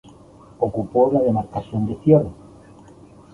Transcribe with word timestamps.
Ocupó 0.57 1.11
la 1.11 1.19
demarcación 1.19 1.85
de 1.85 1.95
cierre. 2.03 2.31